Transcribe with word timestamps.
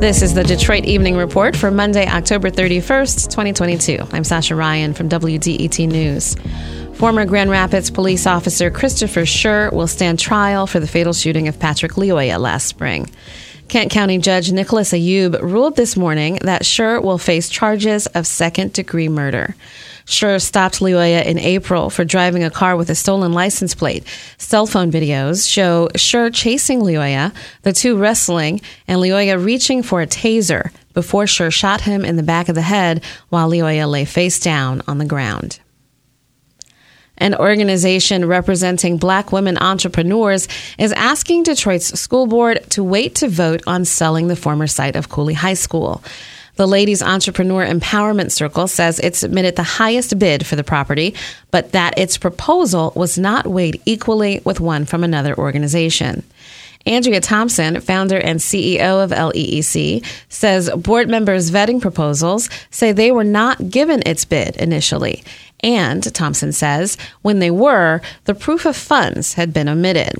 This 0.00 0.22
is 0.22 0.32
the 0.32 0.42
Detroit 0.42 0.86
Evening 0.86 1.18
Report 1.18 1.54
for 1.54 1.70
Monday, 1.70 2.06
October 2.06 2.48
31st, 2.50 3.28
2022. 3.28 3.98
I'm 4.12 4.24
Sasha 4.24 4.56
Ryan 4.56 4.94
from 4.94 5.10
WDET 5.10 5.86
News. 5.86 6.36
Former 6.94 7.26
Grand 7.26 7.50
Rapids 7.50 7.90
police 7.90 8.26
officer 8.26 8.70
Christopher 8.70 9.26
Schurr 9.26 9.68
will 9.70 9.86
stand 9.86 10.18
trial 10.18 10.66
for 10.66 10.80
the 10.80 10.86
fatal 10.86 11.12
shooting 11.12 11.48
of 11.48 11.58
Patrick 11.58 11.92
Lyoya 11.92 12.40
last 12.40 12.66
spring. 12.66 13.10
Kent 13.70 13.92
County 13.92 14.18
Judge 14.18 14.50
Nicholas 14.50 14.90
Ayoub 14.90 15.40
ruled 15.40 15.76
this 15.76 15.96
morning 15.96 16.40
that 16.42 16.66
Schurr 16.66 17.00
will 17.00 17.18
face 17.18 17.48
charges 17.48 18.08
of 18.08 18.26
second 18.26 18.72
degree 18.72 19.08
murder. 19.08 19.54
Schurr 20.06 20.40
stopped 20.40 20.80
Lyoya 20.80 21.24
in 21.24 21.38
April 21.38 21.88
for 21.88 22.04
driving 22.04 22.42
a 22.42 22.50
car 22.50 22.74
with 22.74 22.90
a 22.90 22.96
stolen 22.96 23.32
license 23.32 23.76
plate. 23.76 24.02
Cell 24.38 24.66
phone 24.66 24.90
videos 24.90 25.48
show 25.48 25.88
Schurr 25.94 26.30
chasing 26.30 26.80
Lyoya, 26.80 27.32
the 27.62 27.72
two 27.72 27.96
wrestling, 27.96 28.60
and 28.88 28.98
Lyoya 28.98 29.42
reaching 29.42 29.84
for 29.84 30.02
a 30.02 30.06
taser 30.08 30.72
before 30.92 31.28
Schurr 31.28 31.52
shot 31.52 31.82
him 31.82 32.04
in 32.04 32.16
the 32.16 32.24
back 32.24 32.48
of 32.48 32.56
the 32.56 32.62
head 32.62 33.04
while 33.28 33.48
Lyoya 33.48 33.88
lay 33.88 34.04
face 34.04 34.40
down 34.40 34.82
on 34.88 34.98
the 34.98 35.04
ground. 35.04 35.60
An 37.20 37.34
organization 37.34 38.24
representing 38.24 38.96
black 38.96 39.30
women 39.30 39.58
entrepreneurs 39.58 40.48
is 40.78 40.92
asking 40.92 41.42
Detroit's 41.42 42.00
school 42.00 42.26
board 42.26 42.64
to 42.70 42.82
wait 42.82 43.14
to 43.16 43.28
vote 43.28 43.62
on 43.66 43.84
selling 43.84 44.28
the 44.28 44.36
former 44.36 44.66
site 44.66 44.96
of 44.96 45.10
Cooley 45.10 45.34
High 45.34 45.54
School. 45.54 46.02
The 46.56 46.66
Ladies 46.66 47.02
Entrepreneur 47.02 47.64
Empowerment 47.64 48.32
Circle 48.32 48.68
says 48.68 48.98
it 48.98 49.16
submitted 49.16 49.56
the 49.56 49.62
highest 49.62 50.18
bid 50.18 50.46
for 50.46 50.56
the 50.56 50.64
property, 50.64 51.14
but 51.50 51.72
that 51.72 51.98
its 51.98 52.16
proposal 52.16 52.92
was 52.96 53.18
not 53.18 53.46
weighed 53.46 53.80
equally 53.84 54.40
with 54.44 54.58
one 54.58 54.86
from 54.86 55.04
another 55.04 55.36
organization. 55.36 56.22
Andrea 56.86 57.20
Thompson, 57.20 57.80
founder 57.80 58.18
and 58.18 58.40
CEO 58.40 59.04
of 59.04 59.10
LEEC, 59.10 60.04
says 60.28 60.70
board 60.70 61.08
members' 61.08 61.50
vetting 61.50 61.80
proposals 61.80 62.48
say 62.70 62.92
they 62.92 63.12
were 63.12 63.24
not 63.24 63.70
given 63.70 64.02
its 64.06 64.24
bid 64.24 64.56
initially. 64.56 65.22
And, 65.62 66.02
Thompson 66.14 66.52
says, 66.52 66.96
when 67.22 67.38
they 67.38 67.50
were, 67.50 68.00
the 68.24 68.34
proof 68.34 68.64
of 68.64 68.76
funds 68.76 69.34
had 69.34 69.52
been 69.52 69.68
omitted. 69.68 70.14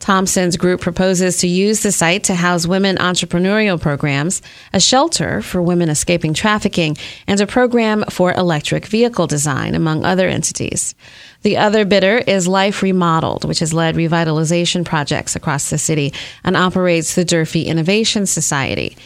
Thompson's 0.00 0.56
group 0.56 0.80
proposes 0.80 1.36
to 1.38 1.46
use 1.46 1.82
the 1.82 1.92
site 1.92 2.24
to 2.24 2.34
house 2.34 2.66
women 2.66 2.96
entrepreneurial 2.96 3.78
programs, 3.78 4.40
a 4.72 4.80
shelter 4.80 5.42
for 5.42 5.60
women 5.60 5.90
escaping 5.90 6.32
trafficking, 6.32 6.96
and 7.26 7.38
a 7.38 7.46
program 7.46 8.04
for 8.08 8.32
electric 8.32 8.86
vehicle 8.86 9.26
design, 9.26 9.74
among 9.74 10.04
other 10.04 10.26
entities. 10.26 10.94
The 11.42 11.58
other 11.58 11.84
bidder 11.84 12.16
is 12.16 12.48
Life 12.48 12.82
Remodeled, 12.82 13.44
which 13.44 13.58
has 13.58 13.74
led 13.74 13.94
revitalization 13.94 14.86
projects 14.86 15.36
across 15.36 15.68
the 15.68 15.78
city 15.78 16.14
and 16.44 16.56
operates 16.56 17.14
the 17.14 17.24
Durfee 17.24 17.66
Innovation 17.66 18.24
Society. 18.24 18.96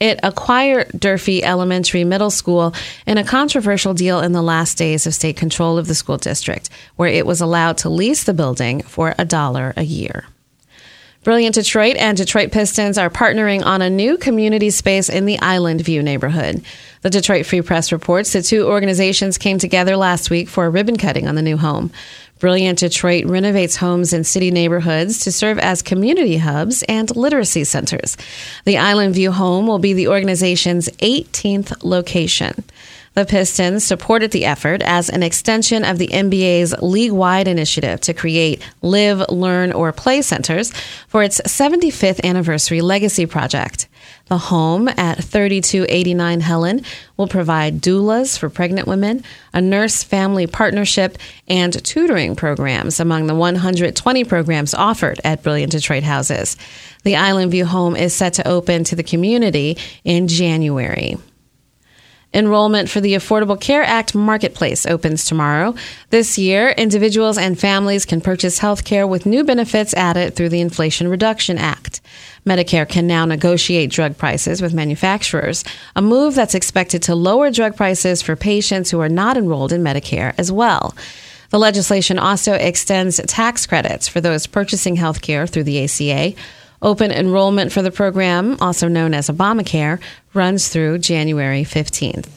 It 0.00 0.18
acquired 0.22 0.90
Durfee 0.98 1.44
Elementary 1.44 2.04
Middle 2.04 2.30
School 2.30 2.74
in 3.06 3.18
a 3.18 3.24
controversial 3.24 3.94
deal 3.94 4.20
in 4.20 4.32
the 4.32 4.42
last 4.42 4.78
days 4.78 5.06
of 5.06 5.14
state 5.14 5.36
control 5.36 5.78
of 5.78 5.86
the 5.86 5.94
school 5.94 6.16
district, 6.16 6.70
where 6.96 7.08
it 7.08 7.24
was 7.24 7.40
allowed 7.40 7.78
to 7.78 7.88
lease 7.88 8.24
the 8.24 8.34
building 8.34 8.82
for 8.82 9.14
a 9.16 9.24
dollar 9.24 9.72
a 9.76 9.84
year. 9.84 10.24
Brilliant 11.22 11.54
Detroit 11.54 11.96
and 11.96 12.16
Detroit 12.16 12.50
Pistons 12.50 12.96
are 12.96 13.10
partnering 13.10 13.62
on 13.62 13.82
a 13.82 13.90
new 13.90 14.16
community 14.16 14.70
space 14.70 15.10
in 15.10 15.26
the 15.26 15.38
Island 15.40 15.82
View 15.82 16.02
neighborhood. 16.02 16.64
The 17.02 17.10
Detroit 17.10 17.44
Free 17.44 17.60
Press 17.60 17.92
reports 17.92 18.32
the 18.32 18.40
two 18.40 18.66
organizations 18.66 19.36
came 19.36 19.58
together 19.58 19.98
last 19.98 20.30
week 20.30 20.48
for 20.48 20.64
a 20.64 20.70
ribbon 20.70 20.96
cutting 20.96 21.28
on 21.28 21.34
the 21.34 21.42
new 21.42 21.58
home. 21.58 21.90
Brilliant 22.38 22.78
Detroit 22.78 23.26
renovates 23.26 23.76
homes 23.76 24.14
in 24.14 24.24
city 24.24 24.50
neighborhoods 24.50 25.20
to 25.24 25.30
serve 25.30 25.58
as 25.58 25.82
community 25.82 26.38
hubs 26.38 26.82
and 26.84 27.14
literacy 27.14 27.64
centers. 27.64 28.16
The 28.64 28.78
Island 28.78 29.14
View 29.14 29.30
home 29.30 29.66
will 29.66 29.78
be 29.78 29.92
the 29.92 30.08
organization's 30.08 30.88
18th 31.00 31.84
location. 31.84 32.64
The 33.14 33.26
Pistons 33.26 33.84
supported 33.84 34.30
the 34.30 34.44
effort 34.44 34.82
as 34.82 35.10
an 35.10 35.24
extension 35.24 35.84
of 35.84 35.98
the 35.98 36.06
NBA's 36.08 36.72
league 36.80 37.10
wide 37.10 37.48
initiative 37.48 38.00
to 38.02 38.14
create 38.14 38.62
live, 38.82 39.28
learn, 39.28 39.72
or 39.72 39.92
play 39.92 40.22
centers 40.22 40.72
for 41.08 41.24
its 41.24 41.40
75th 41.40 42.22
anniversary 42.24 42.80
legacy 42.80 43.26
project. 43.26 43.88
The 44.26 44.38
home 44.38 44.86
at 44.86 45.24
3289 45.24 46.40
Helen 46.40 46.84
will 47.16 47.26
provide 47.26 47.82
doulas 47.82 48.38
for 48.38 48.48
pregnant 48.48 48.86
women, 48.86 49.24
a 49.52 49.60
nurse 49.60 50.04
family 50.04 50.46
partnership, 50.46 51.18
and 51.48 51.84
tutoring 51.84 52.36
programs 52.36 53.00
among 53.00 53.26
the 53.26 53.34
120 53.34 54.22
programs 54.22 54.72
offered 54.72 55.20
at 55.24 55.42
Brilliant 55.42 55.72
Detroit 55.72 56.04
houses. 56.04 56.56
The 57.02 57.16
Island 57.16 57.50
View 57.50 57.64
home 57.64 57.96
is 57.96 58.14
set 58.14 58.34
to 58.34 58.46
open 58.46 58.84
to 58.84 58.94
the 58.94 59.02
community 59.02 59.78
in 60.04 60.28
January. 60.28 61.16
Enrollment 62.32 62.88
for 62.88 63.00
the 63.00 63.14
Affordable 63.14 63.60
Care 63.60 63.82
Act 63.82 64.14
Marketplace 64.14 64.86
opens 64.86 65.24
tomorrow. 65.24 65.74
This 66.10 66.38
year, 66.38 66.70
individuals 66.70 67.36
and 67.36 67.58
families 67.58 68.04
can 68.04 68.20
purchase 68.20 68.58
health 68.58 68.84
care 68.84 69.04
with 69.04 69.26
new 69.26 69.42
benefits 69.42 69.94
added 69.94 70.36
through 70.36 70.50
the 70.50 70.60
Inflation 70.60 71.08
Reduction 71.08 71.58
Act. 71.58 72.00
Medicare 72.46 72.88
can 72.88 73.08
now 73.08 73.24
negotiate 73.24 73.90
drug 73.90 74.16
prices 74.16 74.62
with 74.62 74.72
manufacturers, 74.72 75.64
a 75.96 76.02
move 76.02 76.36
that's 76.36 76.54
expected 76.54 77.02
to 77.02 77.16
lower 77.16 77.50
drug 77.50 77.76
prices 77.76 78.22
for 78.22 78.36
patients 78.36 78.90
who 78.90 79.00
are 79.00 79.08
not 79.08 79.36
enrolled 79.36 79.72
in 79.72 79.82
Medicare 79.82 80.32
as 80.38 80.52
well. 80.52 80.94
The 81.50 81.58
legislation 81.58 82.16
also 82.16 82.52
extends 82.52 83.20
tax 83.26 83.66
credits 83.66 84.06
for 84.06 84.20
those 84.20 84.46
purchasing 84.46 84.94
health 84.94 85.20
care 85.20 85.48
through 85.48 85.64
the 85.64 85.82
ACA. 85.82 86.34
Open 86.82 87.10
enrollment 87.10 87.72
for 87.72 87.82
the 87.82 87.90
program, 87.90 88.56
also 88.60 88.88
known 88.88 89.12
as 89.12 89.28
Obamacare, 89.28 90.00
runs 90.32 90.68
through 90.68 90.98
January 90.98 91.62
15th. 91.62 92.28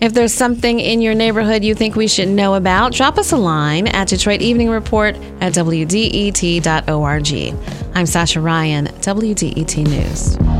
If 0.00 0.14
there's 0.14 0.34
something 0.34 0.78
in 0.78 1.00
your 1.00 1.14
neighborhood 1.14 1.64
you 1.64 1.74
think 1.74 1.96
we 1.96 2.06
should 2.06 2.28
know 2.28 2.54
about, 2.54 2.92
drop 2.92 3.18
us 3.18 3.32
a 3.32 3.36
line 3.36 3.88
at 3.88 4.08
Detroit 4.08 4.42
Evening 4.42 4.68
Report 4.68 5.16
at 5.40 5.54
WDET.org. 5.54 7.26
I'm 7.96 8.06
Sasha 8.06 8.40
Ryan, 8.40 8.86
WDET 8.86 9.76
News. 9.88 10.57